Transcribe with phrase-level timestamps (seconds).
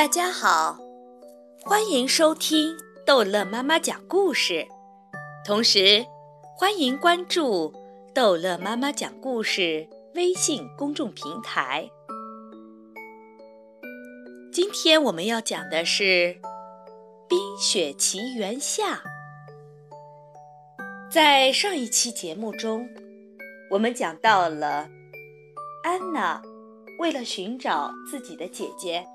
[0.00, 0.78] 大家好，
[1.62, 4.66] 欢迎收听逗乐妈妈讲故事，
[5.44, 6.06] 同时
[6.56, 7.74] 欢迎关注
[8.14, 11.90] 逗乐妈妈讲故事微信公众平台。
[14.50, 16.02] 今天我们要讲的是
[17.28, 19.02] 《冰雪奇缘下》。
[21.10, 22.88] 在上一期节目中，
[23.70, 24.88] 我们讲到了
[25.84, 26.40] 安娜
[26.98, 29.06] 为了寻找自己的姐姐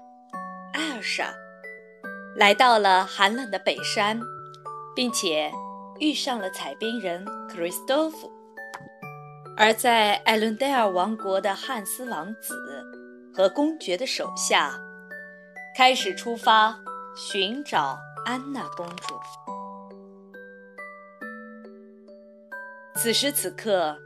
[0.75, 1.33] 艾尔莎，
[2.35, 4.19] 来到了寒冷的北山，
[4.93, 5.49] 并且
[6.01, 8.29] 遇上了采冰人克里斯多夫。
[9.55, 12.53] 而在艾伦戴尔王国的汉斯王子
[13.33, 14.77] 和公爵的手下，
[15.77, 16.77] 开始出发
[17.15, 19.15] 寻找安娜公主。
[22.95, 23.97] 此时此刻，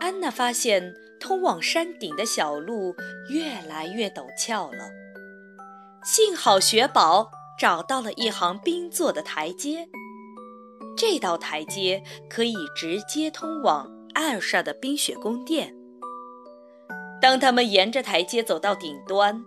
[0.00, 2.94] 安娜发现通往山顶的小路
[3.30, 5.05] 越来越陡峭了。
[6.06, 9.88] 幸好雪宝找到了一行冰做的台阶，
[10.96, 15.74] 这道台阶可以直接通往艾尔莎的冰雪宫殿。
[17.20, 19.44] 当他们沿着台阶走到顶端，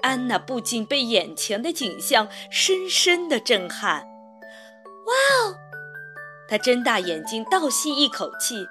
[0.00, 4.00] 安娜不禁被眼前的景象深深的震撼。
[5.04, 5.12] 哇
[5.44, 5.56] 哦！
[6.48, 8.66] 她睁大眼睛，倒吸一口气。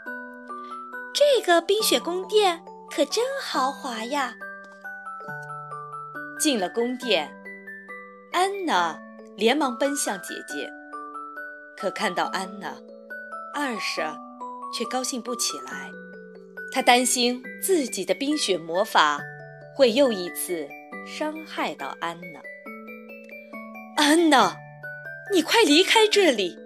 [1.13, 4.35] 这个冰雪宫殿可真豪华呀！
[6.39, 7.29] 进了宫殿，
[8.31, 8.99] 安娜
[9.37, 10.69] 连忙奔向姐姐。
[11.77, 12.75] 可看到安娜，
[13.53, 14.05] 二婶
[14.73, 15.91] 却高兴不起来。
[16.71, 19.19] 她担心自己的冰雪魔法
[19.75, 20.67] 会又一次
[21.05, 22.41] 伤害到安娜。
[23.97, 24.55] 安娜，
[25.33, 26.57] 你快离开这里！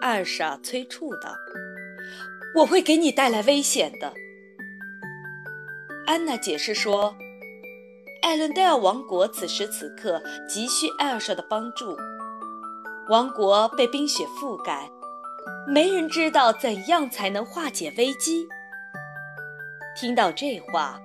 [0.00, 1.34] 二傻催促道
[2.54, 4.12] ：“我会给你带来危险的。”
[6.06, 7.16] 安娜解释说
[8.28, 11.96] ：“艾伦戴尔王国此时此刻急需艾尔莎的帮助。
[13.08, 14.90] 王国被冰雪覆盖，
[15.66, 18.46] 没人知道怎样才能化解危机。”
[19.96, 21.00] 听到这话，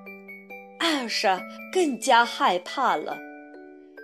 [0.80, 1.40] 艾尔莎
[1.72, 3.18] 更加害怕了。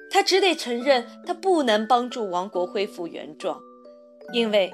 [0.09, 3.59] 她只得承认，她不能帮助王国恢复原状。
[4.31, 4.71] 因为，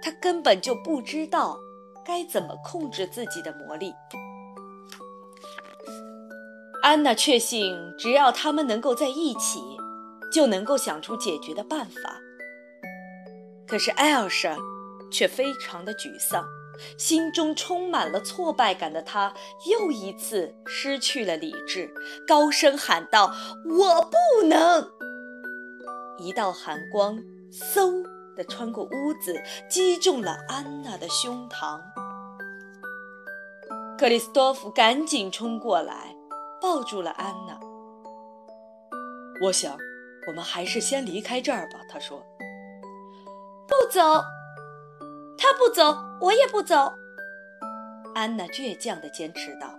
[0.00, 1.58] 她根本就不知道
[2.04, 3.92] 该怎么控制自己的魔力。
[6.82, 9.60] 安娜确信，只要他们能够在一起，
[10.32, 12.20] 就能够想出解决的办法。
[13.66, 14.56] 可是艾尔莎
[15.10, 16.44] 却非常的沮丧，
[16.98, 19.32] 心中充满了挫败感的她
[19.70, 21.88] 又一次失去了理智，
[22.26, 23.32] 高声喊道
[23.64, 24.90] ：“我不能！”
[26.18, 27.18] 一道寒光，
[27.50, 28.04] 嗖。
[28.34, 29.38] 的穿过屋子，
[29.68, 31.78] 击中了安娜的胸膛。
[33.98, 36.16] 克里斯多夫赶紧冲过来，
[36.62, 37.58] 抱住了安娜。
[39.42, 39.76] 我想，
[40.28, 41.80] 我们还是先离开这儿吧。
[41.90, 42.24] 他说
[43.66, 44.00] ：“不走，
[45.36, 46.92] 他不走，我也不走。”
[48.14, 49.74] 安娜倔强地坚持道：“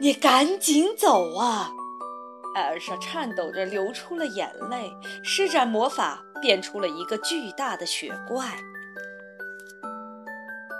[0.00, 1.70] 你赶紧走啊！”
[2.54, 4.92] 艾尔莎颤抖着流出了眼泪，
[5.24, 6.22] 施展魔法。
[6.42, 8.44] 变出了一个巨大的雪怪。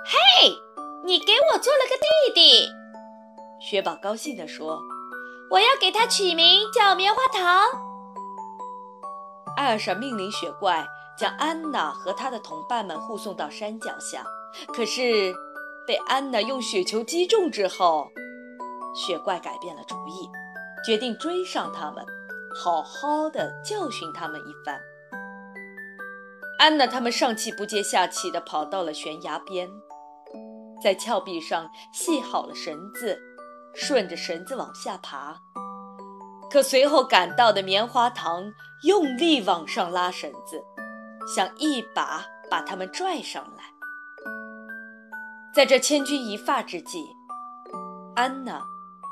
[0.05, 0.50] 嘿，
[1.05, 2.81] 你给我做了个弟弟！
[3.65, 4.83] 雪宝高兴地说
[5.49, 7.62] ：“我要给它取名叫棉花糖。”
[9.56, 10.84] 艾尔莎命令雪怪
[11.17, 14.25] 将安娜和她的同伴们护送到山脚下。
[14.75, 15.33] 可是，
[15.87, 18.11] 被安娜用雪球击中之后，
[18.97, 20.29] 雪怪改变了主意，
[20.84, 22.05] 决定追上他们，
[22.53, 24.81] 好好的教训他们一番。
[26.59, 29.71] 安娜他们上气不接下气地跑到了悬崖边，
[30.83, 33.19] 在峭壁上系好了绳子，
[33.75, 35.41] 顺着绳子往下爬。
[36.50, 38.53] 可随后赶到的棉花糖
[38.84, 40.62] 用力往上拉绳子，
[41.34, 43.65] 想一把把他们拽上来。
[45.55, 47.06] 在这千钧一发之际，
[48.14, 48.62] 安娜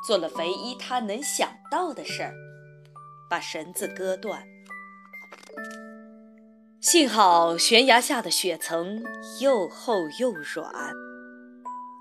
[0.07, 2.35] 做了唯一她能想到的事儿，
[3.29, 4.43] 把绳子割断。
[6.81, 9.03] 幸好悬崖下的雪层
[9.41, 10.73] 又厚又软，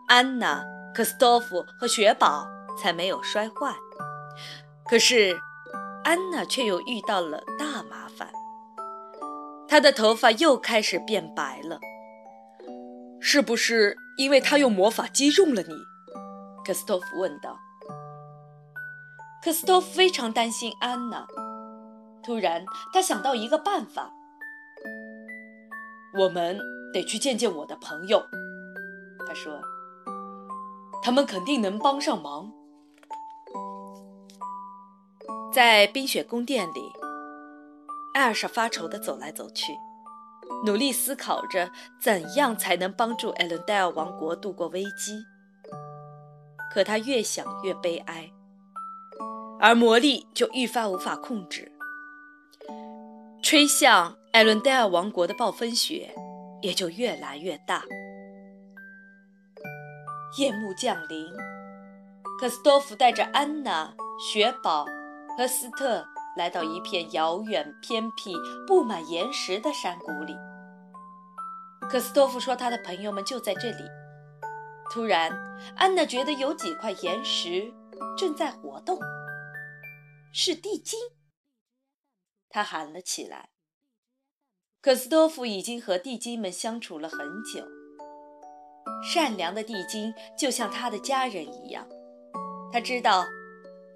[0.07, 0.63] 安娜、
[0.95, 2.47] 克斯多夫和雪宝
[2.79, 3.75] 才没有摔坏。
[4.89, 5.37] 可是，
[6.03, 8.31] 安娜却又遇到了大麻烦，
[9.67, 11.79] 她的头发又开始变白了。
[13.21, 15.75] 是不是因为她用魔法击中了你？
[16.65, 17.59] 克斯托夫问道。
[19.43, 21.25] 克斯托夫非常担心安娜，
[22.23, 24.11] 突然他想到一个办法。
[26.17, 26.59] 我们
[26.93, 28.21] 得去见见我的朋友，
[29.27, 29.61] 他说
[31.01, 32.51] ：“他们肯定能帮上忙。”
[35.51, 36.91] 在冰雪宫殿里，
[38.13, 39.73] 艾尔莎发愁地走来走去，
[40.63, 45.23] 努力思考着怎样才能帮助艾伦戴尔王国度过危机。
[46.71, 48.29] 可她越想越悲哀，
[49.59, 51.71] 而魔力就愈发无法控制。
[53.41, 56.13] 吹向艾伦戴尔王国的暴风雪
[56.61, 57.83] 也就越来越大。
[60.37, 61.25] 夜幕降临，
[62.39, 64.85] 克斯多夫带着安娜、雪宝
[65.37, 66.05] 和斯特
[66.37, 68.33] 来到一片遥远、偏僻、
[68.67, 70.35] 布满岩石的山谷里。
[71.89, 73.83] 克斯多夫说：“他的朋友们就在这里。”
[74.91, 75.31] 突然，
[75.75, 77.71] 安娜觉得有几块岩石
[78.17, 78.99] 正在活动，
[80.33, 80.99] 是地精。
[82.49, 83.49] 他喊了起来。
[84.81, 87.67] 克斯多夫已经和地精们相处了很久。
[89.03, 91.87] 善良的地精就像他的家人一样，
[92.71, 93.25] 他知道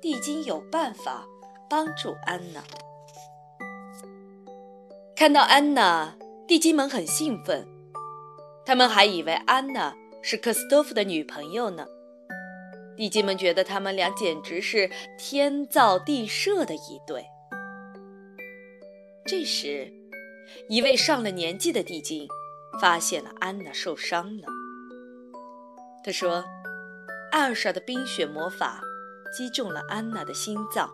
[0.04, 1.26] 地精有办法
[1.70, 2.62] 帮助安娜。
[5.16, 6.14] 看到安娜，
[6.46, 7.66] 地精们很兴奋，
[8.66, 11.86] 他们还以为安娜是克斯多夫的女朋友呢。
[12.98, 17.26] 地精们觉得他们俩简直是天造地设的一对。
[19.26, 19.90] 这时，
[20.68, 22.28] 一位上了年纪的地精
[22.82, 24.48] 发现了安娜受伤了。
[26.04, 26.44] 他说
[27.32, 28.82] ：“艾尔莎的冰雪魔法
[29.36, 30.90] 击中了安娜的心脏，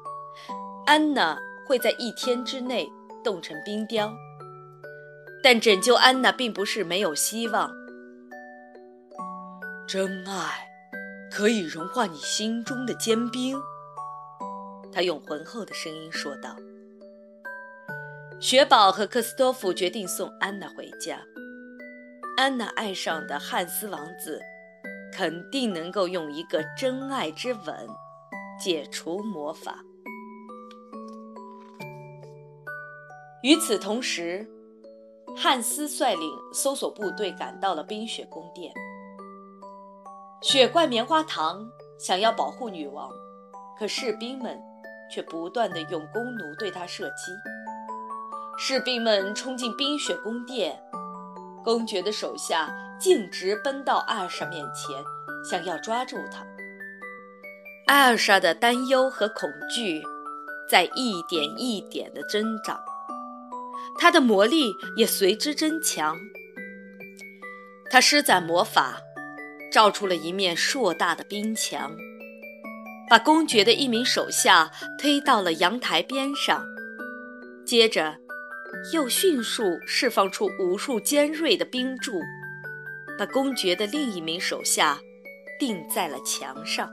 [0.86, 1.38] 安娜
[1.68, 2.90] 会在一天之内
[3.24, 4.12] 冻成冰雕。
[5.44, 7.72] 但拯救安娜并不是没有希望。
[9.88, 10.68] 真爱
[11.32, 13.58] 可以融化你心中的坚冰。”
[14.92, 16.56] 他用浑厚的声音说道。
[18.40, 21.20] 雪宝和克斯托夫决定送安娜回家。
[22.38, 24.42] 安娜爱上的汉斯王子，
[25.14, 27.88] 肯定能够用一个真爱之吻
[28.60, 29.84] 解除魔法。
[33.42, 34.46] 与此同时，
[35.38, 38.74] 汉斯率领搜索部队赶到了冰雪宫殿。
[40.42, 43.10] 雪怪棉花糖想要保护女王，
[43.78, 44.60] 可士兵们
[45.10, 47.32] 却不断的用弓弩对她射击。
[48.58, 50.82] 士兵们冲进冰雪宫殿，
[51.64, 52.70] 公爵的手下
[53.00, 55.02] 径直奔到艾尔莎面前，
[55.50, 56.46] 想要抓住她。
[57.90, 60.00] 艾尔莎的担忧和恐惧
[60.70, 62.80] 在一点一点的增长，
[63.98, 66.16] 她的魔力也随之增强。
[67.90, 69.02] 她施展魔法，
[69.72, 71.92] 造出了一面硕大的冰墙，
[73.10, 74.70] 把公爵的一名手下
[75.00, 76.64] 推到了阳台边上，
[77.66, 78.16] 接着。
[78.94, 82.22] 又迅速释放出无数尖锐的冰柱，
[83.18, 85.00] 把公爵的另一名手下
[85.60, 86.88] 钉在了墙上。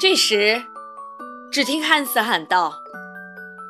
[0.00, 0.62] 这时，
[1.50, 2.80] 只听汉斯喊道：“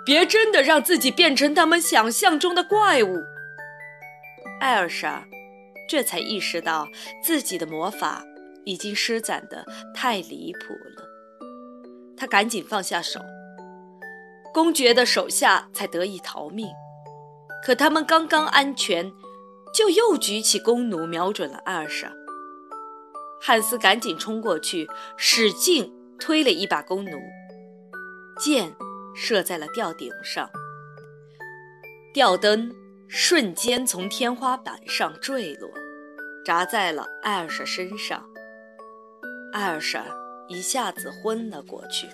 [0.05, 3.17] 别真的让自己变成他们想象中的怪物！”
[4.61, 5.25] 艾尔莎
[5.89, 6.87] 这才意识到
[7.25, 8.23] 自己的魔法
[8.67, 9.65] 已经施展的
[9.95, 11.03] 太离谱了，
[12.15, 13.21] 她赶紧放下手。
[14.53, 16.69] 公爵的手下才得以逃命，
[17.65, 19.11] 可他们刚刚安全，
[19.73, 22.13] 就又举起弓弩瞄准了艾尔莎。
[23.41, 27.19] 汉斯赶紧冲过去，使劲推了一把弓弩，
[28.39, 28.75] 箭
[29.15, 30.49] 射在了吊顶上，
[32.13, 32.71] 吊灯
[33.09, 35.71] 瞬间从天花板上坠落，
[36.45, 38.25] 砸在了艾尔莎身上。
[39.53, 40.05] 艾尔莎
[40.49, 42.07] 一下子昏了过去。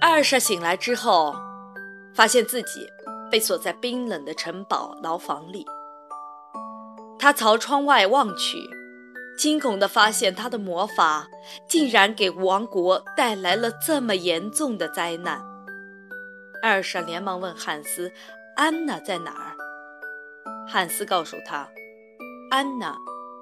[0.00, 1.34] 艾尔莎醒来之后，
[2.14, 2.88] 发现自己
[3.30, 5.66] 被锁在冰冷的城堡牢房里。
[7.18, 8.58] 她朝窗外望去，
[9.42, 11.26] 惊恐地发现他的魔法
[11.66, 15.42] 竟然给王国带来了这么严重的灾难。
[16.62, 18.12] 艾尔莎连忙问汉斯
[18.54, 19.56] ：“安娜在哪儿？”
[20.70, 21.68] 汉斯告诉她
[22.52, 22.96] ：“安娜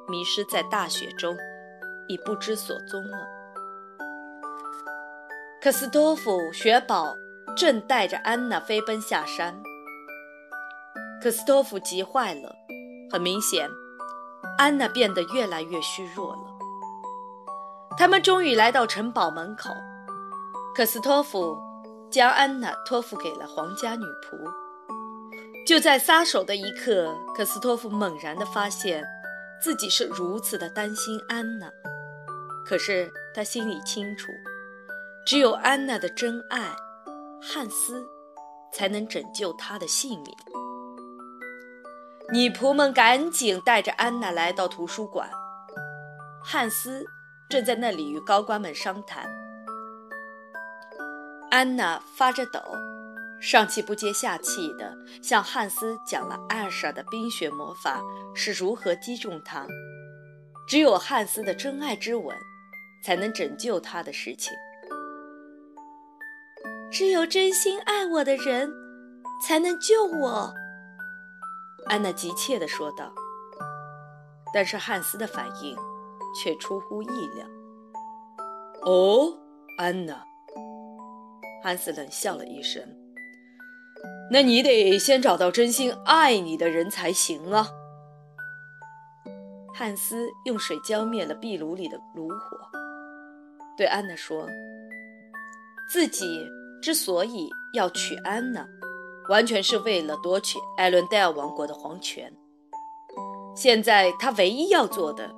[0.09, 1.37] 迷失在大雪中，
[2.09, 3.19] 已不知所踪了。”
[5.61, 7.15] 克斯多夫、雪宝
[7.55, 9.55] 正带着安娜飞奔下山。
[11.23, 12.57] 克斯多夫急坏了，
[13.13, 13.69] 很明显，
[14.61, 16.43] 安娜变得越来越虚弱了。
[17.97, 19.71] 他们终于来到城堡门口，
[20.77, 21.59] 克斯托夫
[22.11, 24.37] 将安娜托付给了皇家女仆。
[25.67, 29.03] 就在撒手的一刻，克斯托夫猛然地发现
[29.63, 31.67] 自己是如此的担心安娜，
[32.67, 34.31] 可是他心里清楚。
[35.25, 36.71] 只有安娜的真爱，
[37.41, 38.07] 汉斯，
[38.75, 40.37] 才能拯救他的性命。
[42.33, 45.29] 女仆们赶紧带着安娜来到图书馆。
[46.45, 47.05] 汉斯
[47.49, 49.29] 正在那里与高官们商谈。
[51.51, 52.61] 安娜发着抖，
[53.41, 58.01] 上气不接下气地向汉斯讲了艾莎的冰雪魔法
[58.33, 59.67] 是如何击中他，
[60.69, 62.37] 只有汉斯的真爱之吻
[63.05, 64.53] 才能拯救他的事情。
[66.93, 68.71] 只有真心爱我的人
[69.45, 70.55] 才能救我，
[71.87, 73.13] 安娜急切地说道。
[74.53, 75.77] 但是汉斯的反应
[76.35, 77.47] 却出乎意料。
[78.83, 79.33] 哦，
[79.79, 80.25] 安娜，
[81.63, 82.83] 汉斯冷笑了一声。
[84.33, 87.69] 那你得先找到真心爱你的人才行啊。
[89.73, 92.59] 汉斯用水浇灭了壁炉里的炉火，
[93.77, 94.49] 对安娜说
[95.91, 96.49] ：“自己
[96.83, 98.67] 之所以要娶安娜，
[99.31, 102.31] 完全是为了夺取艾伦戴尔王国的皇权。”
[103.57, 105.31] 现在他唯一要做的，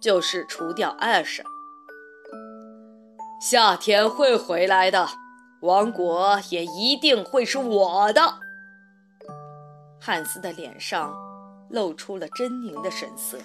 [0.00, 1.42] 就是除掉艾尔莎。
[3.40, 5.08] 夏天会回来的，
[5.60, 8.38] 王国也一定会是我的。
[10.00, 11.14] 汉斯的脸上
[11.70, 13.38] 露出了狰狞的神色。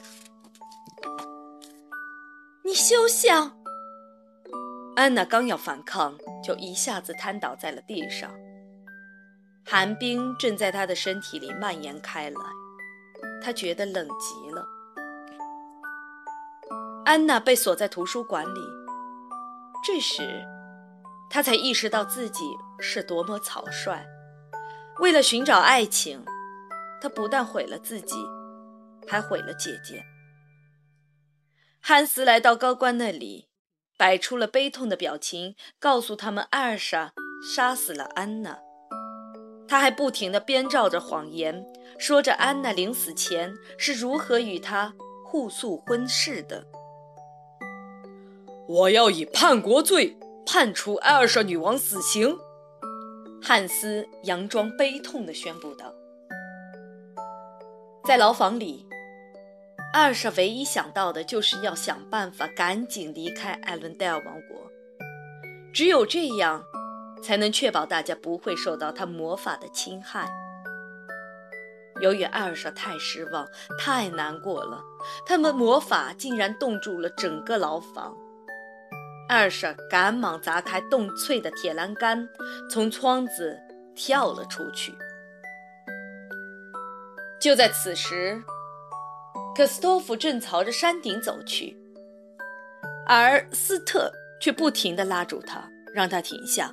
[2.64, 3.52] 你休想！
[4.96, 8.32] 安娜刚要反抗，就一下子瘫倒在了地上。
[9.66, 12.42] 寒冰正在他的身体里蔓延开来。
[13.42, 14.66] 他觉得冷极了。
[17.06, 18.60] 安娜被锁在图书馆里，
[19.84, 20.46] 这时，
[21.30, 22.46] 他才意识到自己
[22.80, 24.06] 是多么草率。
[25.00, 26.24] 为了寻找爱情，
[27.01, 28.16] 他不但毁了自己，
[29.08, 30.04] 还毁了姐姐。
[31.80, 33.48] 汉斯来到高官那里，
[33.98, 38.60] 摆出了悲痛的表情，告诉他们艾尔莎杀死了安娜。
[39.70, 41.64] 他还不停地编造着谎言，
[42.00, 44.92] 说着安娜临死前是如何与他
[45.24, 46.66] 互诉婚事的。
[48.68, 52.36] 我要以叛国罪判处艾尔莎女王死刑。
[53.42, 55.94] 汉斯佯装悲痛地宣布道。
[58.06, 58.88] 在牢房里，
[59.94, 64.58] 艾尔莎唯一想到的就是要想办法赶紧离开艾伦戴尔王国，
[65.72, 66.64] 只有这样。
[67.24, 70.30] 才能确保大家不会受到他魔法的侵害。
[72.02, 73.46] 由于艾尔莎太失望、
[73.78, 74.82] 太难过了，
[75.26, 78.16] 他们魔法竟然冻住了整个牢房。
[79.28, 82.28] 艾尔莎赶忙砸开冻脆的铁栏杆，
[82.72, 83.60] 从窗子
[83.94, 84.94] 跳了出去。
[87.40, 88.42] 就在此时，
[89.56, 91.78] 克斯托夫正朝着山顶走去，
[93.06, 96.72] 而斯特却不停地拉住他，让他停下。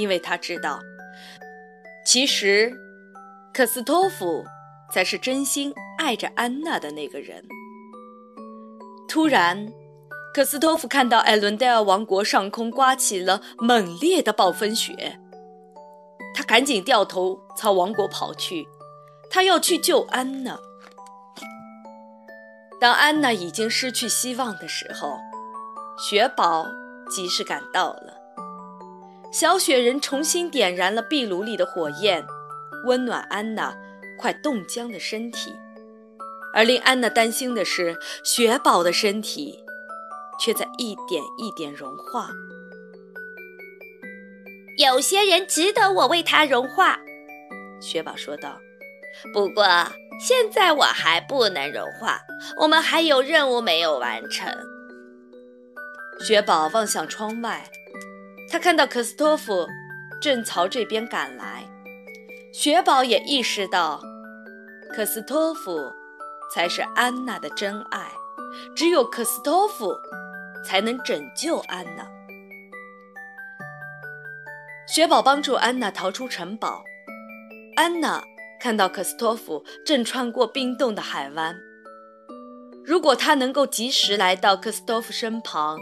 [0.00, 0.80] 因为他知道，
[2.06, 2.72] 其实，
[3.52, 4.42] 克斯托夫
[4.90, 7.44] 才是真心爱着安娜的那个人。
[9.06, 9.70] 突然，
[10.32, 15.20] 克斯托夫看到艾伦戴尔王国上空刮起了猛烈的暴风雪，
[16.34, 18.66] 他赶紧掉头朝王国跑去，
[19.30, 20.58] 他要去救安娜。
[22.80, 25.18] 当安娜已经失去希望的时候，
[25.98, 26.66] 雪宝
[27.10, 28.19] 及时赶到了。
[29.32, 32.26] 小雪人重新点燃了壁炉里的火焰，
[32.84, 33.72] 温暖安娜
[34.18, 35.54] 快冻僵的身体。
[36.52, 39.62] 而令安娜担心的是，雪宝的身体
[40.40, 42.28] 却在一点一点融化。
[44.78, 46.98] 有些人值得我为他融化，
[47.80, 48.58] 雪宝说道。
[49.32, 49.64] 不过
[50.20, 52.20] 现在我还不能融化，
[52.56, 54.52] 我们还有任务没有完成。
[56.20, 57.70] 雪宝望向窗外。
[58.50, 59.64] 他看到科斯托夫
[60.20, 61.64] 正朝这边赶来，
[62.52, 64.02] 雪宝也意识到，
[64.92, 65.80] 科斯托夫
[66.52, 68.10] 才是安娜的真爱，
[68.74, 69.94] 只有科斯托夫
[70.66, 72.04] 才能拯救安娜。
[74.88, 76.82] 雪宝帮助安娜逃出城堡，
[77.76, 78.20] 安娜
[78.60, 81.56] 看到科斯托夫正穿过冰冻的海湾，
[82.84, 85.78] 如果他能够及时来到科斯托夫身旁。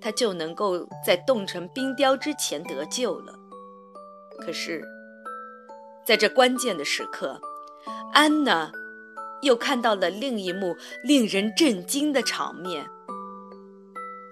[0.00, 3.34] 他就能够在冻成冰雕之前得救了。
[4.38, 4.82] 可是，
[6.04, 7.40] 在这关键的时刻，
[8.12, 8.72] 安娜
[9.42, 12.86] 又看到了另一幕令人震惊的场面。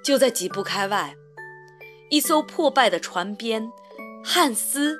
[0.02, 1.14] 就在几步开外，
[2.10, 3.70] 一艘破败的船边，
[4.24, 4.98] 汉斯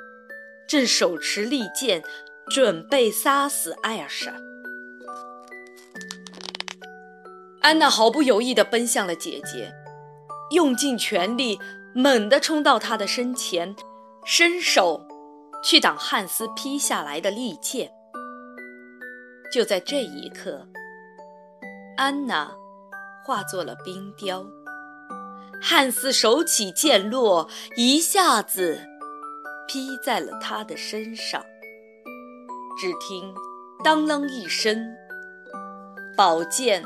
[0.67, 2.03] 正手持利剑，
[2.51, 4.31] 准备杀死艾尔莎。
[7.61, 9.73] 安娜毫不犹豫地奔向了姐姐。
[10.51, 11.59] 用尽全力，
[11.93, 13.75] 猛地冲到他的身前，
[14.25, 15.07] 伸手
[15.63, 17.91] 去挡汉斯劈下来的利剑。
[19.51, 20.67] 就在这一刻，
[21.97, 22.51] 安娜
[23.25, 24.45] 化作了冰雕。
[25.61, 28.79] 汉斯手起剑落，一下子
[29.67, 31.43] 劈在了他的身上。
[32.79, 33.33] 只听
[33.83, 34.95] “当啷”一声，
[36.15, 36.81] 宝剑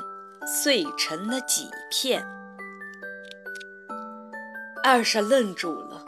[0.48, 2.26] 碎成了几片。
[4.84, 6.04] 二傻愣住了，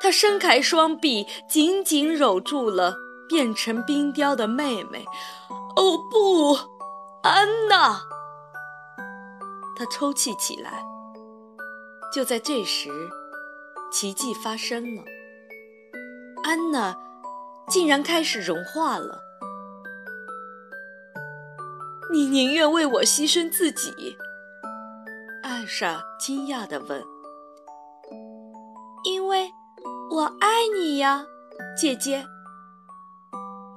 [0.00, 2.94] 他伸开双臂，紧紧搂住了
[3.28, 5.04] 变成冰雕的妹妹。
[5.76, 6.56] 哦不，
[7.24, 8.00] 安娜！
[9.76, 10.84] 他抽泣起来。
[12.14, 12.88] 就在这时，
[13.90, 15.02] 奇迹发生了，
[16.44, 16.96] 安娜
[17.66, 19.20] 竟然开始融化了。
[22.12, 24.16] 你宁愿为我牺牲自己？
[25.42, 27.13] 艾莎惊讶地问。
[29.24, 29.50] 因为
[30.10, 31.24] 我爱你呀，
[31.80, 32.26] 姐姐。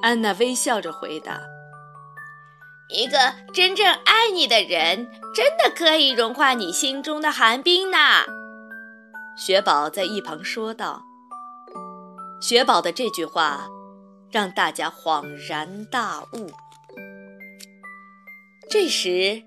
[0.01, 1.39] 安娜微笑着回答。
[2.89, 7.97] 一个真正爱你的人，真的可以融化你心中的寒冰呢。
[9.37, 11.01] 雪宝在一旁说道。
[12.41, 13.69] 雪宝的这句话
[14.29, 16.51] 让大家恍然大悟。
[18.69, 19.43] 这时，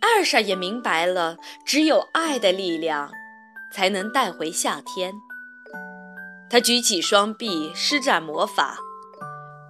[0.00, 3.08] 二傻也明白了，只有爱的力量
[3.72, 5.12] 才能带回夏天。
[6.54, 8.78] 他举起双臂，施展魔法，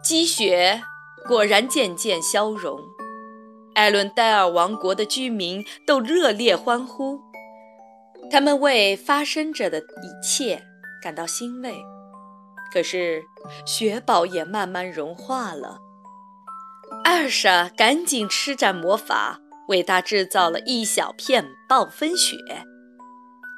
[0.03, 0.83] 积雪
[1.27, 2.79] 果然渐渐消融。
[3.75, 7.23] 艾伦戴尔王国的居民都热烈欢呼，
[8.31, 10.63] 他们为发生着的一切
[11.03, 11.75] 感到欣慰。
[12.71, 13.25] 可是，
[13.65, 15.79] 雪宝也慢慢融化了。
[17.03, 19.39] 艾尔莎赶紧施展魔法，
[19.69, 22.37] 为他制造了一小片暴风雪，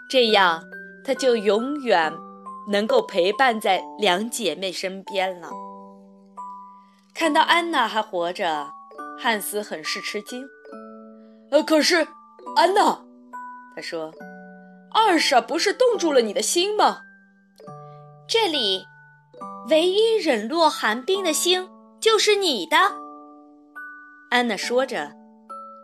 [0.09, 0.62] 这样
[1.04, 2.12] 他就永远
[2.68, 5.50] 能够陪伴在两姐妹身边了。
[7.14, 8.70] 看到安娜还活着。
[9.18, 10.46] 汉斯很是吃惊，
[11.50, 12.06] 呃，可是，
[12.54, 13.00] 安娜，
[13.75, 14.12] 他说
[14.93, 16.99] ：“二傻不是冻住了你的心吗？
[18.28, 18.84] 这里，
[19.71, 21.67] 唯一忍落寒冰的心
[21.99, 22.76] 就是你的。”
[24.30, 25.12] 安娜说着，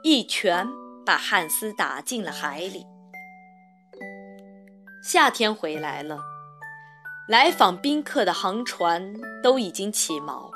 [0.04, 0.68] 一拳
[1.06, 2.84] 把汉斯打进了海里。
[5.02, 6.18] 夏天回来了，
[7.28, 10.50] 来访宾客的航船都已经起锚。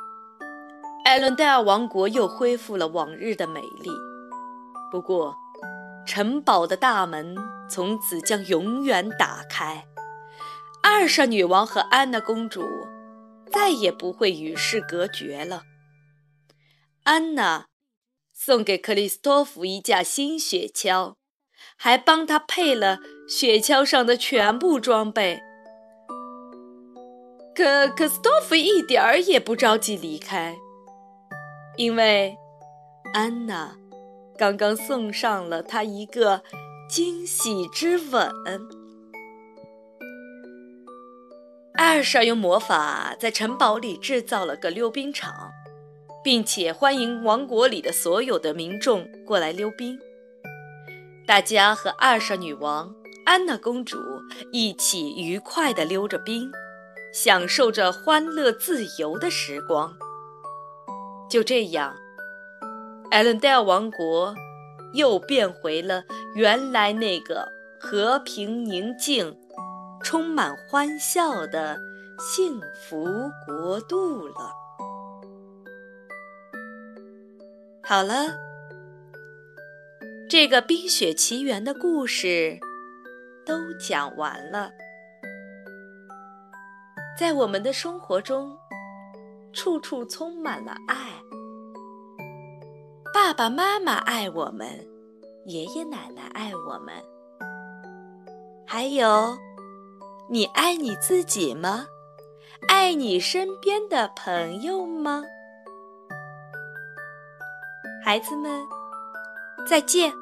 [1.05, 3.89] 艾伦戴尔王国又恢复了往日的美丽，
[4.91, 5.37] 不过，
[6.05, 7.37] 城堡的大门
[7.71, 9.87] 从此将永远打开，
[10.83, 12.65] 二莎女王和安娜公主
[13.53, 15.63] 再也不会与世隔绝了。
[17.05, 17.67] 安娜
[18.35, 21.15] 送给克里斯托弗一架新雪橇，
[21.77, 22.99] 还帮他配了
[23.29, 25.41] 雪橇上的全部装备。
[27.57, 30.55] 可可斯托夫一点儿也不着急离开。
[31.79, 32.37] 因为
[33.15, 33.75] 安娜
[34.37, 36.43] 刚刚送上了他一个
[36.87, 38.31] 惊喜之吻。
[41.77, 45.51] 艾尔莎用魔法在城堡里制造了个溜冰场，
[46.23, 49.99] 并且欢迎王国里的所有的民众过来溜冰。
[51.27, 53.99] 大家和艾尔莎女王、安娜公主
[54.53, 56.51] 一起愉快地溜着冰，
[57.19, 59.97] 享受着欢乐自由的时光。
[61.31, 61.97] 就这样，
[63.11, 64.35] 艾伦戴尔王国
[64.93, 67.49] 又变回了原来那个
[67.81, 69.35] 和平宁静、
[70.03, 71.79] 充满欢笑的
[72.19, 73.07] 幸福
[73.47, 74.53] 国度了。
[77.83, 78.37] 好了，
[80.29, 82.59] 这个《冰雪奇缘》的故事
[83.47, 84.71] 都讲完了。
[87.19, 88.57] 在我们的生活中。
[89.53, 91.09] 处处充满了爱，
[93.15, 94.69] 爸爸妈妈爱我们，
[95.47, 96.95] 爷爷奶奶爱我们，
[98.67, 99.35] 还有，
[100.29, 101.87] 你爱你自己吗？
[102.69, 105.25] 爱你身边的朋友吗？
[108.05, 108.61] 孩子们，
[109.67, 110.13] 再见。